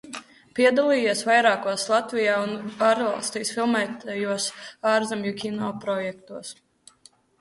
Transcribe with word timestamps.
Piedalījies 0.59 1.19
vairākos 1.27 1.83
Latvijā 1.91 2.39
un 2.45 2.55
ārvalstīs 2.87 3.53
filmētajos 3.59 4.49
ārzemju 4.95 5.37
kino 5.43 5.71
projektos. 5.85 6.55